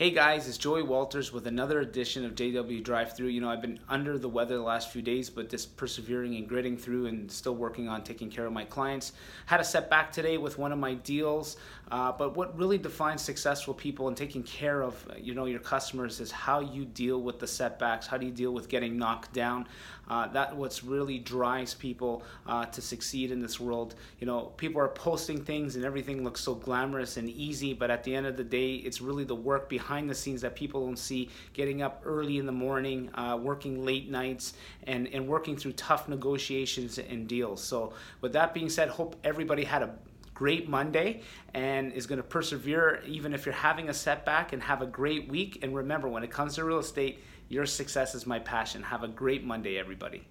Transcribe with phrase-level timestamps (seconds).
[0.00, 3.26] Hey guys, it's Joey Walters with another edition of JW Drive Through.
[3.28, 6.48] You know, I've been under the weather the last few days, but just persevering and
[6.48, 9.12] gritting through and still working on taking care of my clients.
[9.44, 11.58] Had a setback today with one of my deals,
[11.92, 16.18] uh, but what really defines successful people and taking care of you know your customers
[16.18, 18.06] is how you deal with the setbacks.
[18.06, 19.68] How do you deal with getting knocked down?
[20.08, 23.96] Uh, that what's really drives people uh, to succeed in this world.
[24.18, 28.02] You know, people are posting things and everything looks so glamorous and easy, but at
[28.02, 30.86] the end of the day, it's really the work behind behind the scenes that people
[30.86, 34.54] don't see, getting up early in the morning, uh, working late nights,
[34.84, 37.60] and, and working through tough negotiations and deals.
[37.60, 39.90] So, with that being said, hope everybody had a
[40.32, 41.22] great Monday
[41.54, 45.28] and is going to persevere even if you're having a setback and have a great
[45.28, 45.58] week.
[45.62, 48.84] And remember, when it comes to real estate, your success is my passion.
[48.84, 50.22] Have a great Monday, everybody.